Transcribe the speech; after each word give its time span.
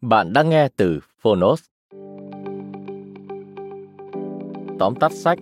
Bạn 0.00 0.32
đang 0.32 0.50
nghe 0.50 0.68
từ 0.76 1.00
Phonos. 1.20 1.62
Tóm 4.78 4.94
tắt 5.00 5.12
sách 5.12 5.38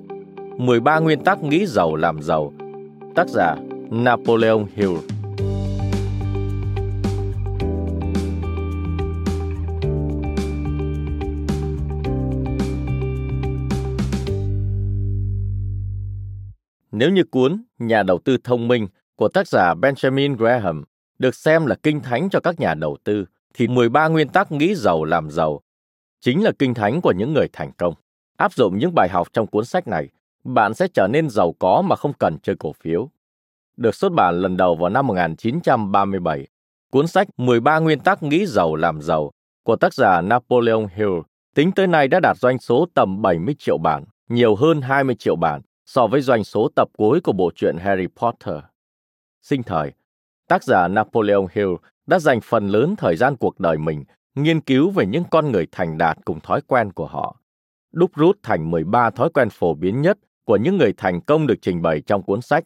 13 0.56 0.98
nguyên 0.98 1.24
tắc 1.24 1.42
nghĩ 1.42 1.66
giàu 1.66 1.96
làm 1.96 2.22
giàu 2.22 2.52
Tác 3.14 3.28
giả 3.28 3.56
Napoleon 3.90 4.64
Hill 4.74 4.96
Nếu 16.92 17.10
như 17.10 17.24
cuốn 17.30 17.64
Nhà 17.78 18.02
đầu 18.02 18.18
tư 18.24 18.36
thông 18.44 18.68
minh 18.68 18.88
của 19.16 19.28
tác 19.28 19.48
giả 19.48 19.74
Benjamin 19.74 20.36
Graham 20.36 20.84
được 21.18 21.34
xem 21.34 21.66
là 21.66 21.74
kinh 21.82 22.00
thánh 22.00 22.30
cho 22.30 22.40
các 22.40 22.60
nhà 22.60 22.74
đầu 22.74 22.96
tư, 23.04 23.24
thì 23.56 23.68
13 23.68 24.08
nguyên 24.08 24.28
tắc 24.28 24.52
nghĩ 24.52 24.74
giàu 24.74 25.04
làm 25.04 25.30
giàu 25.30 25.60
chính 26.20 26.44
là 26.44 26.52
kinh 26.58 26.74
thánh 26.74 27.00
của 27.00 27.12
những 27.12 27.32
người 27.32 27.48
thành 27.52 27.72
công. 27.72 27.94
Áp 28.36 28.52
dụng 28.52 28.78
những 28.78 28.94
bài 28.94 29.08
học 29.08 29.28
trong 29.32 29.46
cuốn 29.46 29.64
sách 29.64 29.88
này, 29.88 30.08
bạn 30.44 30.74
sẽ 30.74 30.88
trở 30.88 31.06
nên 31.06 31.30
giàu 31.30 31.54
có 31.58 31.82
mà 31.82 31.96
không 31.96 32.12
cần 32.12 32.38
chơi 32.42 32.56
cổ 32.58 32.72
phiếu. 32.72 33.08
Được 33.76 33.94
xuất 33.94 34.12
bản 34.12 34.40
lần 34.40 34.56
đầu 34.56 34.76
vào 34.76 34.90
năm 34.90 35.06
1937, 35.06 36.46
cuốn 36.90 37.06
sách 37.06 37.28
13 37.36 37.78
nguyên 37.78 38.00
tắc 38.00 38.22
nghĩ 38.22 38.46
giàu 38.46 38.76
làm 38.76 39.02
giàu 39.02 39.30
của 39.62 39.76
tác 39.76 39.94
giả 39.94 40.20
Napoleon 40.20 40.86
Hill 40.94 41.12
tính 41.54 41.72
tới 41.72 41.86
nay 41.86 42.08
đã 42.08 42.20
đạt 42.20 42.36
doanh 42.38 42.58
số 42.58 42.86
tầm 42.94 43.22
70 43.22 43.54
triệu 43.58 43.78
bản, 43.78 44.04
nhiều 44.28 44.56
hơn 44.56 44.80
20 44.80 45.14
triệu 45.18 45.36
bản 45.36 45.60
so 45.86 46.06
với 46.06 46.20
doanh 46.20 46.44
số 46.44 46.68
tập 46.76 46.88
cuối 46.98 47.20
của 47.20 47.32
bộ 47.32 47.50
truyện 47.54 47.76
Harry 47.76 48.06
Potter. 48.06 48.58
Sinh 49.42 49.62
thời, 49.62 49.92
tác 50.48 50.64
giả 50.64 50.88
Napoleon 50.88 51.46
Hill 51.52 51.74
đã 52.06 52.18
dành 52.18 52.40
phần 52.40 52.68
lớn 52.68 52.94
thời 52.98 53.16
gian 53.16 53.36
cuộc 53.36 53.60
đời 53.60 53.78
mình 53.78 54.04
nghiên 54.34 54.60
cứu 54.60 54.90
về 54.90 55.06
những 55.06 55.24
con 55.30 55.52
người 55.52 55.66
thành 55.72 55.98
đạt 55.98 56.18
cùng 56.24 56.40
thói 56.40 56.60
quen 56.60 56.92
của 56.92 57.06
họ, 57.06 57.40
đúc 57.92 58.10
rút 58.14 58.38
thành 58.42 58.70
13 58.70 59.10
thói 59.10 59.30
quen 59.34 59.48
phổ 59.50 59.74
biến 59.74 60.02
nhất 60.02 60.18
của 60.44 60.56
những 60.56 60.76
người 60.76 60.94
thành 60.96 61.20
công 61.20 61.46
được 61.46 61.56
trình 61.62 61.82
bày 61.82 62.00
trong 62.00 62.22
cuốn 62.22 62.42
sách. 62.42 62.64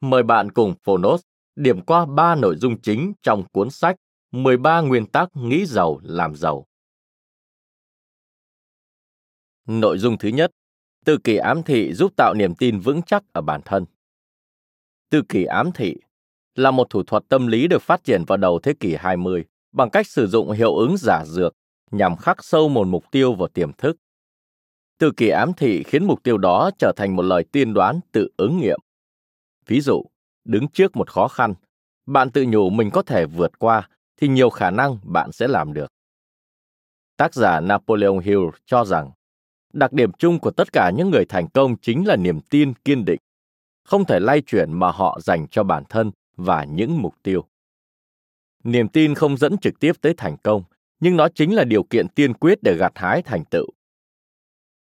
Mời 0.00 0.22
bạn 0.22 0.50
cùng 0.50 0.74
Phonos 0.84 1.22
điểm 1.56 1.80
qua 1.80 2.06
ba 2.06 2.34
nội 2.34 2.56
dung 2.56 2.80
chính 2.80 3.12
trong 3.22 3.44
cuốn 3.52 3.70
sách 3.70 3.96
13 4.30 4.80
nguyên 4.80 5.06
tắc 5.06 5.28
nghĩ 5.34 5.66
giàu 5.66 5.98
làm 6.02 6.36
giàu. 6.36 6.66
Nội 9.66 9.98
dung 9.98 10.18
thứ 10.18 10.28
nhất, 10.28 10.50
tự 11.04 11.18
kỷ 11.24 11.36
ám 11.36 11.62
thị 11.62 11.92
giúp 11.92 12.12
tạo 12.16 12.34
niềm 12.34 12.54
tin 12.54 12.80
vững 12.80 13.02
chắc 13.02 13.22
ở 13.32 13.40
bản 13.40 13.60
thân. 13.64 13.84
Tự 15.10 15.22
kỷ 15.28 15.44
ám 15.44 15.70
thị 15.74 15.96
là 16.58 16.70
một 16.70 16.90
thủ 16.90 17.02
thuật 17.02 17.24
tâm 17.28 17.46
lý 17.46 17.68
được 17.68 17.82
phát 17.82 18.04
triển 18.04 18.24
vào 18.26 18.38
đầu 18.38 18.58
thế 18.62 18.74
kỷ 18.80 18.94
20 18.94 19.44
bằng 19.72 19.90
cách 19.90 20.06
sử 20.06 20.26
dụng 20.26 20.50
hiệu 20.50 20.74
ứng 20.74 20.96
giả 20.98 21.24
dược 21.24 21.54
nhằm 21.90 22.16
khắc 22.16 22.44
sâu 22.44 22.68
một 22.68 22.86
mục 22.86 23.04
tiêu 23.10 23.34
vào 23.34 23.48
tiềm 23.48 23.72
thức. 23.72 23.96
Tự 24.98 25.12
kỷ 25.16 25.28
ám 25.28 25.52
thị 25.56 25.82
khiến 25.82 26.04
mục 26.04 26.22
tiêu 26.22 26.38
đó 26.38 26.70
trở 26.78 26.92
thành 26.96 27.16
một 27.16 27.22
lời 27.22 27.44
tiên 27.52 27.74
đoán 27.74 28.00
tự 28.12 28.28
ứng 28.36 28.60
nghiệm. 28.60 28.80
Ví 29.66 29.80
dụ, 29.80 30.04
đứng 30.44 30.68
trước 30.68 30.96
một 30.96 31.10
khó 31.10 31.28
khăn, 31.28 31.54
bạn 32.06 32.30
tự 32.30 32.44
nhủ 32.48 32.70
mình 32.70 32.90
có 32.90 33.02
thể 33.02 33.26
vượt 33.26 33.58
qua 33.58 33.88
thì 34.20 34.28
nhiều 34.28 34.50
khả 34.50 34.70
năng 34.70 34.98
bạn 35.02 35.32
sẽ 35.32 35.48
làm 35.48 35.72
được. 35.72 35.92
Tác 37.16 37.34
giả 37.34 37.60
Napoleon 37.60 38.18
Hill 38.18 38.42
cho 38.66 38.84
rằng, 38.84 39.10
đặc 39.72 39.92
điểm 39.92 40.12
chung 40.18 40.38
của 40.38 40.50
tất 40.50 40.72
cả 40.72 40.90
những 40.96 41.10
người 41.10 41.24
thành 41.24 41.48
công 41.48 41.76
chính 41.76 42.06
là 42.06 42.16
niềm 42.16 42.40
tin 42.40 42.74
kiên 42.84 43.04
định, 43.04 43.20
không 43.84 44.04
thể 44.04 44.20
lay 44.20 44.40
chuyển 44.46 44.72
mà 44.72 44.90
họ 44.90 45.18
dành 45.20 45.46
cho 45.48 45.64
bản 45.64 45.84
thân 45.88 46.10
và 46.38 46.64
những 46.64 47.02
mục 47.02 47.14
tiêu. 47.22 47.44
Niềm 48.64 48.88
tin 48.88 49.14
không 49.14 49.36
dẫn 49.36 49.58
trực 49.58 49.80
tiếp 49.80 49.92
tới 50.00 50.14
thành 50.16 50.36
công, 50.36 50.62
nhưng 51.00 51.16
nó 51.16 51.28
chính 51.34 51.54
là 51.54 51.64
điều 51.64 51.82
kiện 51.82 52.08
tiên 52.08 52.34
quyết 52.34 52.58
để 52.62 52.76
gặt 52.78 52.92
hái 52.94 53.22
thành 53.22 53.44
tựu. 53.44 53.66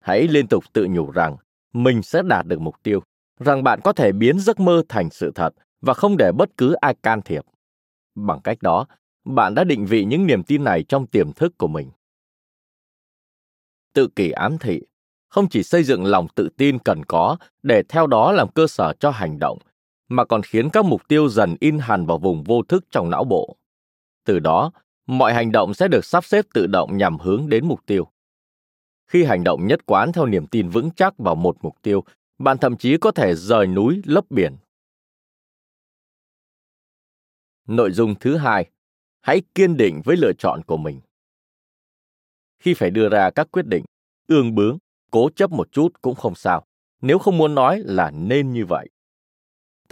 Hãy 0.01 0.29
liên 0.29 0.47
tục 0.47 0.65
tự 0.73 0.87
nhủ 0.91 1.11
rằng 1.11 1.37
mình 1.73 2.03
sẽ 2.03 2.23
đạt 2.23 2.47
được 2.47 2.61
mục 2.61 2.83
tiêu, 2.83 3.03
rằng 3.41 3.63
bạn 3.63 3.81
có 3.85 3.93
thể 3.93 4.13
biến 4.13 4.39
giấc 4.39 4.61
mơ 4.61 4.83
thành 4.89 5.11
sự 5.11 5.33
thật 5.35 5.55
và 5.81 5.95
không 5.95 6.17
để 6.17 6.33
bất 6.33 6.57
cứ 6.57 6.73
ai 6.73 6.95
can 7.03 7.23
thiệp. 7.23 7.45
Bằng 8.15 8.41
cách 8.45 8.63
đó, 8.63 8.87
bạn 9.25 9.55
đã 9.55 9.65
định 9.65 9.87
vị 9.87 10.05
những 10.05 10.27
niềm 10.27 10.43
tin 10.43 10.65
này 10.65 10.85
trong 10.89 11.07
tiềm 11.07 11.33
thức 11.33 11.59
của 11.59 11.69
mình. 11.69 11.91
Tự 13.93 14.09
kỷ 14.17 14.31
ám 14.31 14.59
thị 14.59 14.83
không 15.29 15.49
chỉ 15.49 15.63
xây 15.63 15.85
dựng 15.85 16.05
lòng 16.05 16.27
tự 16.35 16.49
tin 16.57 16.79
cần 16.79 17.05
có 17.05 17.37
để 17.63 17.83
theo 17.89 18.07
đó 18.07 18.33
làm 18.33 18.49
cơ 18.49 18.67
sở 18.67 18.93
cho 19.01 19.11
hành 19.11 19.39
động 19.39 19.59
mà 20.13 20.25
còn 20.25 20.43
khiến 20.43 20.71
các 20.71 20.85
mục 20.85 21.09
tiêu 21.09 21.29
dần 21.29 21.57
in 21.61 21.79
hẳn 21.79 22.07
vào 22.07 22.19
vùng 22.19 22.43
vô 22.43 22.63
thức 22.63 22.85
trong 22.91 23.11
não 23.11 23.25
bộ. 23.25 23.57
Từ 24.25 24.39
đó, 24.39 24.73
mọi 25.07 25.35
hành 25.35 25.53
động 25.53 25.75
sẽ 25.75 25.89
được 25.89 26.05
sắp 26.05 26.25
xếp 26.25 26.45
tự 26.55 26.67
động 26.67 26.97
nhằm 26.97 27.19
hướng 27.19 27.49
đến 27.49 27.69
mục 27.69 27.81
tiêu. 27.87 28.09
Khi 29.07 29.25
hành 29.25 29.45
động 29.45 29.67
nhất 29.67 29.87
quán 29.87 30.13
theo 30.13 30.27
niềm 30.27 30.47
tin 30.47 30.69
vững 30.69 30.91
chắc 30.97 31.19
vào 31.19 31.35
một 31.35 31.57
mục 31.63 31.77
tiêu, 31.83 32.05
bạn 32.39 32.59
thậm 32.59 32.77
chí 32.77 32.97
có 32.97 33.11
thể 33.11 33.35
rời 33.35 33.67
núi 33.67 34.03
lấp 34.05 34.25
biển. 34.31 34.57
Nội 37.69 37.93
dung 37.93 38.15
thứ 38.21 38.37
hai, 38.37 38.71
hãy 39.21 39.43
kiên 39.55 39.77
định 39.77 40.03
với 40.05 40.17
lựa 40.17 40.33
chọn 40.33 40.63
của 40.63 40.77
mình. 40.77 41.01
Khi 42.59 42.75
phải 42.75 42.91
đưa 42.91 43.09
ra 43.09 43.31
các 43.31 43.49
quyết 43.53 43.67
định, 43.67 43.85
ương 44.29 44.55
bướng, 44.55 44.79
cố 45.11 45.31
chấp 45.37 45.51
một 45.51 45.73
chút 45.73 46.03
cũng 46.03 46.15
không 46.15 46.35
sao, 46.35 46.67
nếu 47.01 47.19
không 47.19 47.39
muốn 47.39 47.55
nói 47.55 47.83
là 47.85 48.11
nên 48.11 48.53
như 48.53 48.67
vậy 48.67 48.89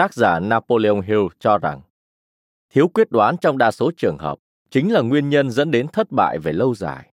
tác 0.00 0.15
giả 0.15 0.41
Napoleon 0.41 1.00
Hill 1.00 1.27
cho 1.38 1.59
rằng 1.59 1.80
thiếu 2.71 2.89
quyết 2.89 3.10
đoán 3.10 3.36
trong 3.36 3.59
đa 3.59 3.71
số 3.71 3.91
trường 3.97 4.19
hợp 4.19 4.39
chính 4.71 4.92
là 4.92 5.01
nguyên 5.01 5.28
nhân 5.28 5.51
dẫn 5.51 5.71
đến 5.71 5.89
thất 5.89 6.07
bại 6.10 6.39
về 6.39 6.53
lâu 6.53 6.75
dài. 6.75 7.13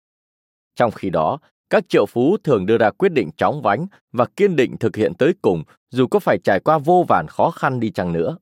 Trong 0.76 0.92
khi 0.92 1.10
đó, 1.10 1.40
các 1.70 1.90
triệu 1.90 2.06
phú 2.06 2.38
thường 2.44 2.66
đưa 2.66 2.78
ra 2.78 2.92
quyết 2.92 3.10
định 3.10 3.30
chóng 3.38 3.62
vánh 3.62 3.88
và 4.12 4.26
kiên 4.36 4.56
định 4.56 4.78
thực 4.78 4.96
hiện 4.96 5.14
tới 5.14 5.34
cùng 5.42 5.64
dù 5.90 6.08
có 6.08 6.20
phải 6.20 6.38
trải 6.44 6.60
qua 6.60 6.78
vô 6.78 7.06
vàn 7.08 7.28
khó 7.28 7.52
khăn 7.52 7.80
đi 7.80 7.92
chăng 7.92 8.14
nữa. 8.14 8.38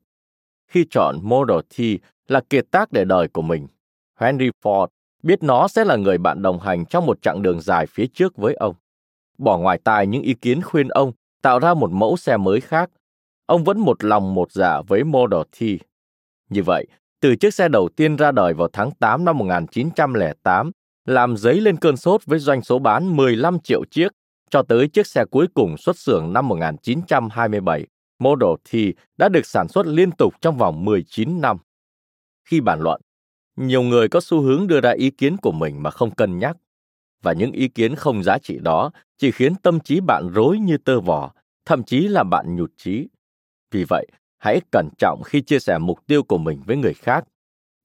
Khi 0.68 0.86
chọn 0.90 1.20
Model 1.22 1.60
T 1.78 1.82
là 2.28 2.42
kiệt 2.50 2.66
tác 2.72 2.92
để 2.92 3.06
đời 3.06 3.28
của 3.28 3.42
mình, 3.42 3.68
Henry 4.20 4.50
Ford 4.64 4.88
biết 5.24 5.44
nó 5.44 5.68
sẽ 5.68 5.86
là 5.86 5.96
người 5.96 6.18
bạn 6.18 6.42
đồng 6.42 6.60
hành 6.60 6.86
trong 6.86 7.06
một 7.06 7.22
chặng 7.22 7.42
đường 7.42 7.62
dài 7.62 7.86
phía 7.86 8.06
trước 8.14 8.38
với 8.38 8.54
ông. 8.54 8.76
Bỏ 9.38 9.58
ngoài 9.58 9.80
tai 9.84 10.08
những 10.08 10.22
ý 10.22 10.34
kiến 10.34 10.62
khuyên 10.62 10.88
ông 10.88 11.12
tạo 11.42 11.60
ra 11.60 11.74
một 11.74 11.92
mẫu 11.92 12.18
xe 12.18 12.38
mới 12.38 12.62
khác 12.62 12.90
ông 13.46 13.64
vẫn 13.64 13.80
một 13.80 14.04
lòng 14.04 14.34
một 14.34 14.52
dạ 14.52 14.82
với 14.82 15.04
Model 15.04 15.42
T. 15.60 15.64
Như 16.50 16.64
vậy, 16.64 16.88
từ 17.22 17.36
chiếc 17.36 17.54
xe 17.54 17.68
đầu 17.68 17.90
tiên 17.96 18.16
ra 18.16 18.32
đời 18.32 18.54
vào 18.54 18.68
tháng 18.74 18.92
8 18.92 19.26
năm 19.26 19.38
1908, 19.38 20.72
làm 21.06 21.38
dấy 21.38 21.62
lên 21.62 21.78
cơn 21.78 21.98
sốt 21.98 22.26
với 22.26 22.40
doanh 22.40 22.62
số 22.62 22.80
bán 22.80 23.16
15 23.16 23.60
triệu 23.60 23.84
chiếc, 23.92 24.08
cho 24.50 24.64
tới 24.64 24.88
chiếc 24.88 25.08
xe 25.08 25.26
cuối 25.26 25.48
cùng 25.54 25.78
xuất 25.78 25.98
xưởng 25.98 26.34
năm 26.34 26.48
1927, 26.48 27.88
Model 28.20 28.56
T 28.72 28.76
đã 29.18 29.30
được 29.30 29.46
sản 29.46 29.68
xuất 29.68 29.88
liên 29.88 30.12
tục 30.12 30.34
trong 30.42 30.58
vòng 30.58 30.86
19 30.86 31.42
năm. 31.42 31.58
Khi 32.50 32.62
bàn 32.62 32.82
luận, 32.82 33.02
nhiều 33.56 33.82
người 33.82 34.08
có 34.08 34.20
xu 34.22 34.42
hướng 34.42 34.68
đưa 34.68 34.82
ra 34.82 34.92
ý 34.92 35.10
kiến 35.10 35.38
của 35.38 35.52
mình 35.52 35.84
mà 35.84 35.92
không 35.92 36.12
cân 36.12 36.40
nhắc 36.40 36.58
và 37.24 37.34
những 37.34 37.52
ý 37.52 37.68
kiến 37.68 37.96
không 37.96 38.24
giá 38.24 38.38
trị 38.38 38.60
đó 38.62 38.92
chỉ 39.18 39.32
khiến 39.32 39.56
tâm 39.56 39.80
trí 39.80 40.00
bạn 40.00 40.30
rối 40.34 40.58
như 40.58 40.78
tơ 40.78 41.00
vò 41.00 41.34
thậm 41.66 41.84
chí 41.84 42.08
là 42.08 42.24
bạn 42.24 42.56
nhụt 42.56 42.72
chí 42.78 43.08
vì 43.74 43.84
vậy 43.90 44.08
hãy 44.38 44.62
cẩn 44.72 44.90
trọng 44.98 45.24
khi 45.26 45.42
chia 45.42 45.60
sẻ 45.60 45.78
mục 45.78 46.08
tiêu 46.08 46.24
của 46.24 46.38
mình 46.38 46.62
với 46.66 46.78
người 46.78 46.94
khác. 46.94 47.24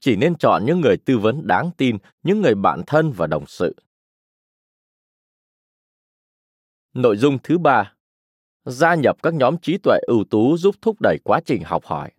Chỉ 0.01 0.17
nên 0.17 0.35
chọn 0.35 0.65
những 0.67 0.81
người 0.81 0.97
tư 0.97 1.19
vấn 1.19 1.47
đáng 1.47 1.71
tin 1.77 1.97
những 2.23 2.43
người 2.43 2.55
bạn 2.55 2.83
thân 2.87 3.13
và 3.13 3.27
đồng 3.27 3.47
sự. 3.47 3.77
Nội 6.95 7.17
dung 7.17 7.39
thứ 7.43 7.59
ba 7.59 7.95
gia 8.65 8.95
nhập 8.95 9.17
các 9.23 9.35
nhóm 9.35 9.59
trí 9.59 9.79
tuệ 9.79 9.99
ưu 10.07 10.25
tú 10.31 10.57
giúp 10.57 10.75
thúc 10.83 10.97
đẩy 11.01 11.19
quá 11.25 11.41
trình 11.45 11.63
học 11.65 11.85
hỏi. 11.85 12.11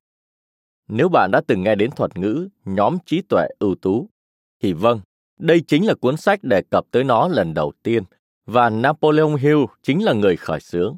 Nếu 0.88 1.10
bạn 1.10 1.30
đã 1.32 1.42
từng 1.48 1.64
nghe 1.64 1.76
đến 1.76 1.92
thuật 1.92 2.18
ngữ 2.18 2.48
nhóm 2.66 2.98
trí 3.06 3.22
tuệ 3.30 3.48
ưu 3.60 3.76
tú, 3.76 4.10
thì 4.62 4.74
vâng, 4.74 5.02
đây 5.40 5.62
chính 5.68 5.88
là 5.88 5.94
cuốn 5.94 6.18
sách 6.18 6.40
đề 6.44 6.62
cập 6.72 6.86
tới 6.92 7.04
nó 7.04 7.28
lần 7.28 7.54
đầu 7.54 7.72
tiên 7.84 8.04
và 8.46 8.70
Napoleon 8.70 9.36
Hill 9.36 9.60
chính 9.82 10.04
là 10.04 10.14
người 10.14 10.36
khởi 10.36 10.60
xướng. 10.60 10.98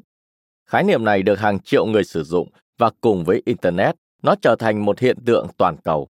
Khái 0.66 0.84
niệm 0.84 1.04
này 1.04 1.22
được 1.22 1.38
hàng 1.38 1.60
triệu 1.60 1.86
người 1.86 2.04
sử 2.04 2.24
dụng 2.24 2.48
và 2.82 2.90
cùng 3.00 3.24
với 3.24 3.42
Internet, 3.44 3.94
nó 4.22 4.34
trở 4.42 4.56
thành 4.58 4.84
một 4.84 4.98
hiện 4.98 5.16
tượng 5.24 5.46
toàn 5.56 5.76
cầu. 5.84 6.08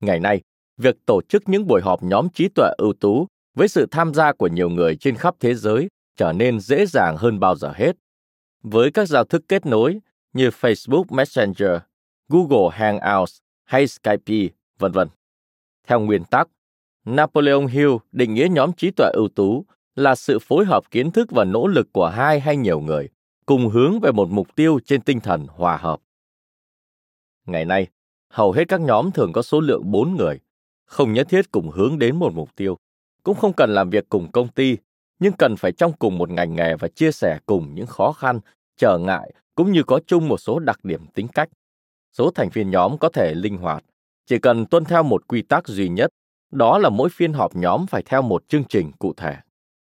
Ngày 0.00 0.20
nay, 0.20 0.42
việc 0.76 0.96
tổ 1.06 1.20
chức 1.28 1.48
những 1.48 1.66
buổi 1.66 1.80
họp 1.82 2.02
nhóm 2.02 2.28
trí 2.28 2.48
tuệ 2.48 2.68
ưu 2.78 2.92
tú 2.92 3.26
với 3.54 3.68
sự 3.68 3.86
tham 3.90 4.14
gia 4.14 4.32
của 4.32 4.46
nhiều 4.46 4.68
người 4.68 4.96
trên 4.96 5.16
khắp 5.16 5.34
thế 5.40 5.54
giới 5.54 5.88
trở 6.16 6.32
nên 6.32 6.60
dễ 6.60 6.86
dàng 6.86 7.16
hơn 7.16 7.40
bao 7.40 7.56
giờ 7.56 7.72
hết. 7.76 7.96
Với 8.62 8.90
các 8.90 9.08
giao 9.08 9.24
thức 9.24 9.42
kết 9.48 9.66
nối 9.66 10.00
như 10.32 10.48
Facebook 10.48 11.04
Messenger, 11.10 11.78
Google 12.28 12.68
Hangouts 12.72 13.38
hay 13.64 13.86
Skype, 13.86 14.54
vân 14.78 14.92
vân. 14.92 15.08
Theo 15.86 16.00
nguyên 16.00 16.24
tắc, 16.24 16.48
Napoleon 17.04 17.66
Hill 17.66 17.92
định 18.12 18.34
nghĩa 18.34 18.48
nhóm 18.50 18.72
trí 18.72 18.90
tuệ 18.90 19.10
ưu 19.14 19.28
tú 19.28 19.64
là 19.94 20.14
sự 20.14 20.38
phối 20.38 20.64
hợp 20.64 20.90
kiến 20.90 21.10
thức 21.10 21.30
và 21.30 21.44
nỗ 21.44 21.66
lực 21.66 21.92
của 21.92 22.08
hai 22.08 22.40
hay 22.40 22.56
nhiều 22.56 22.80
người, 22.80 23.08
cùng 23.46 23.68
hướng 23.68 24.00
về 24.00 24.12
một 24.12 24.28
mục 24.30 24.54
tiêu 24.54 24.78
trên 24.84 25.00
tinh 25.00 25.20
thần 25.20 25.46
hòa 25.48 25.76
hợp. 25.76 26.00
Ngày 27.46 27.64
nay, 27.64 27.86
hầu 28.28 28.52
hết 28.52 28.64
các 28.68 28.80
nhóm 28.80 29.10
thường 29.10 29.32
có 29.32 29.42
số 29.42 29.60
lượng 29.60 29.90
4 29.90 30.16
người, 30.16 30.40
không 30.84 31.12
nhất 31.12 31.26
thiết 31.30 31.50
cùng 31.50 31.70
hướng 31.70 31.98
đến 31.98 32.16
một 32.16 32.32
mục 32.34 32.56
tiêu, 32.56 32.78
cũng 33.22 33.36
không 33.36 33.52
cần 33.52 33.70
làm 33.70 33.90
việc 33.90 34.08
cùng 34.08 34.32
công 34.32 34.48
ty, 34.48 34.76
nhưng 35.18 35.32
cần 35.32 35.56
phải 35.56 35.72
trong 35.72 35.92
cùng 35.92 36.18
một 36.18 36.30
ngành 36.30 36.54
nghề 36.54 36.76
và 36.76 36.88
chia 36.88 37.12
sẻ 37.12 37.38
cùng 37.46 37.74
những 37.74 37.86
khó 37.86 38.12
khăn, 38.12 38.40
trở 38.76 38.98
ngại 38.98 39.32
cũng 39.54 39.72
như 39.72 39.82
có 39.82 40.00
chung 40.06 40.28
một 40.28 40.38
số 40.38 40.58
đặc 40.58 40.84
điểm 40.84 41.06
tính 41.14 41.28
cách 41.28 41.48
số 42.18 42.30
thành 42.30 42.48
viên 42.48 42.70
nhóm 42.70 42.98
có 42.98 43.08
thể 43.08 43.34
linh 43.34 43.56
hoạt, 43.56 43.84
chỉ 44.26 44.38
cần 44.38 44.66
tuân 44.66 44.84
theo 44.84 45.02
một 45.02 45.28
quy 45.28 45.42
tắc 45.42 45.68
duy 45.68 45.88
nhất, 45.88 46.10
đó 46.50 46.78
là 46.78 46.88
mỗi 46.88 47.08
phiên 47.08 47.32
họp 47.32 47.56
nhóm 47.56 47.86
phải 47.86 48.02
theo 48.02 48.22
một 48.22 48.48
chương 48.48 48.64
trình 48.64 48.92
cụ 48.98 49.12
thể. 49.16 49.36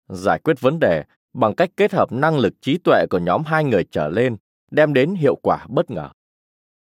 Giải 0.09 0.39
quyết 0.39 0.61
vấn 0.61 0.79
đề 0.79 1.05
bằng 1.39 1.55
cách 1.55 1.71
kết 1.77 1.93
hợp 1.93 2.13
năng 2.13 2.39
lực 2.39 2.55
trí 2.61 2.79
tuệ 2.79 3.07
của 3.11 3.19
nhóm 3.19 3.43
hai 3.47 3.65
người 3.65 3.85
trở 3.91 4.09
lên 4.09 4.37
đem 4.71 4.95
đến 4.95 5.15
hiệu 5.15 5.37
quả 5.43 5.67
bất 5.69 5.91
ngờ. 5.91 6.11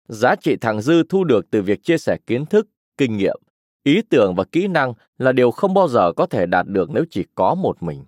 Giá 0.09 0.35
trị 0.37 0.57
thặng 0.57 0.81
dư 0.81 1.03
thu 1.09 1.25
được 1.25 1.51
từ 1.51 1.63
việc 1.63 1.83
chia 1.83 1.99
sẻ 1.99 2.19
kiến 2.27 2.47
thức, 2.47 2.69
kinh 2.97 3.17
nghiệm, 3.17 3.37
ý 3.83 4.03
tưởng 4.11 4.35
và 4.35 4.45
kỹ 4.45 4.69
năng 4.69 4.95
là 5.19 5.33
điều 5.33 5.51
không 5.51 5.75
bao 5.75 5.89
giờ 5.89 6.13
có 6.17 6.27
thể 6.27 6.47
đạt 6.47 6.67
được 6.67 6.91
nếu 6.91 7.05
chỉ 7.11 7.25
có 7.35 7.55
một 7.55 7.83
mình. 7.83 8.05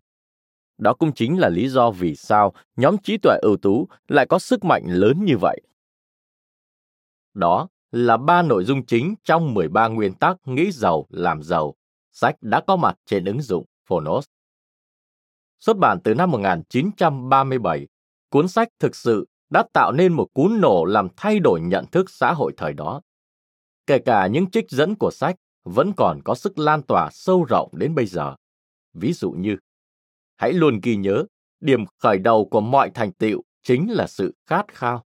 Đó 0.78 0.94
cũng 0.94 1.12
chính 1.12 1.38
là 1.38 1.48
lý 1.48 1.68
do 1.68 1.90
vì 1.90 2.16
sao 2.16 2.52
nhóm 2.76 2.98
trí 2.98 3.18
tuệ 3.18 3.38
ưu 3.42 3.56
tú 3.56 3.88
lại 4.08 4.26
có 4.26 4.38
sức 4.38 4.64
mạnh 4.64 4.84
lớn 4.86 5.24
như 5.24 5.38
vậy. 5.40 5.60
Đó 7.34 7.68
là 7.90 8.16
ba 8.16 8.42
nội 8.42 8.64
dung 8.64 8.86
chính 8.86 9.14
trong 9.24 9.54
13 9.54 9.88
nguyên 9.88 10.14
tắc 10.14 10.36
nghĩ 10.44 10.70
giàu 10.72 11.06
làm 11.10 11.42
giàu. 11.42 11.74
Sách 12.12 12.36
đã 12.40 12.60
có 12.66 12.76
mặt 12.76 12.98
trên 13.06 13.24
ứng 13.24 13.42
dụng 13.42 13.64
Phonos. 13.86 14.24
Xuất 15.62 15.76
bản 15.76 15.98
từ 16.04 16.14
năm 16.14 16.30
1937, 16.30 17.86
cuốn 18.30 18.48
sách 18.48 18.68
thực 18.78 18.96
sự 18.96 19.26
đã 19.50 19.64
tạo 19.72 19.92
nên 19.92 20.12
một 20.12 20.26
cú 20.34 20.48
nổ 20.48 20.84
làm 20.84 21.08
thay 21.16 21.38
đổi 21.38 21.60
nhận 21.60 21.86
thức 21.86 22.10
xã 22.10 22.32
hội 22.32 22.52
thời 22.56 22.72
đó. 22.72 23.00
Kể 23.86 23.98
cả 23.98 24.26
những 24.26 24.50
trích 24.50 24.70
dẫn 24.70 24.94
của 24.94 25.10
sách 25.10 25.36
vẫn 25.64 25.92
còn 25.96 26.20
có 26.24 26.34
sức 26.34 26.58
lan 26.58 26.82
tỏa 26.82 27.08
sâu 27.12 27.44
rộng 27.48 27.70
đến 27.72 27.94
bây 27.94 28.06
giờ. 28.06 28.34
Ví 28.94 29.12
dụ 29.12 29.30
như, 29.30 29.56
hãy 30.36 30.52
luôn 30.52 30.80
ghi 30.82 30.96
nhớ, 30.96 31.24
điểm 31.60 31.84
khởi 31.98 32.18
đầu 32.18 32.48
của 32.50 32.60
mọi 32.60 32.90
thành 32.94 33.12
tựu 33.12 33.42
chính 33.62 33.92
là 33.92 34.06
sự 34.06 34.34
khát 34.46 34.64
khao 34.68 35.04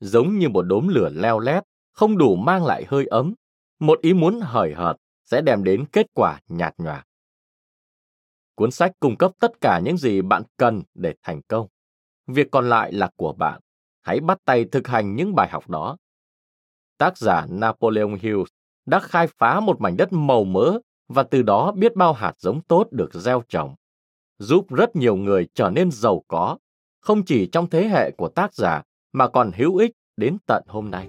giống 0.00 0.38
như 0.38 0.48
một 0.48 0.62
đốm 0.62 0.88
lửa 0.88 1.10
leo 1.14 1.38
lét, 1.38 1.62
không 1.92 2.18
đủ 2.18 2.36
mang 2.36 2.64
lại 2.64 2.84
hơi 2.88 3.06
ấm. 3.06 3.34
Một 3.80 4.00
ý 4.00 4.12
muốn 4.12 4.40
hời 4.40 4.74
hợt 4.74 4.96
sẽ 5.24 5.40
đem 5.40 5.64
đến 5.64 5.84
kết 5.92 6.06
quả 6.14 6.40
nhạt 6.48 6.74
nhòa. 6.78 7.04
Cuốn 8.56 8.70
sách 8.70 8.92
cung 9.00 9.16
cấp 9.16 9.32
tất 9.40 9.60
cả 9.60 9.80
những 9.84 9.96
gì 9.96 10.22
bạn 10.22 10.42
cần 10.56 10.82
để 10.94 11.14
thành 11.22 11.42
công. 11.42 11.66
Việc 12.26 12.48
còn 12.50 12.68
lại 12.68 12.92
là 12.92 13.10
của 13.16 13.32
bạn. 13.32 13.60
Hãy 14.02 14.20
bắt 14.20 14.38
tay 14.44 14.64
thực 14.64 14.88
hành 14.88 15.16
những 15.16 15.34
bài 15.34 15.48
học 15.48 15.68
đó. 15.68 15.96
Tác 16.98 17.18
giả 17.18 17.46
Napoleon 17.50 18.16
Hill 18.20 18.40
đã 18.86 19.00
khai 19.00 19.26
phá 19.38 19.60
một 19.60 19.80
mảnh 19.80 19.96
đất 19.96 20.12
màu 20.12 20.44
mỡ 20.44 20.78
và 21.08 21.22
từ 21.22 21.42
đó 21.42 21.72
biết 21.72 21.96
bao 21.96 22.12
hạt 22.12 22.32
giống 22.38 22.62
tốt 22.62 22.88
được 22.90 23.14
gieo 23.14 23.42
trồng, 23.48 23.74
giúp 24.38 24.66
rất 24.70 24.96
nhiều 24.96 25.16
người 25.16 25.48
trở 25.54 25.70
nên 25.70 25.90
giàu 25.90 26.22
có, 26.28 26.58
không 27.00 27.24
chỉ 27.24 27.46
trong 27.46 27.70
thế 27.70 27.88
hệ 27.88 28.10
của 28.10 28.28
tác 28.28 28.54
giả 28.54 28.82
mà 29.12 29.28
còn 29.28 29.50
hữu 29.52 29.76
ích 29.76 29.92
đến 30.16 30.36
tận 30.46 30.64
hôm 30.68 30.90
nay. 30.90 31.08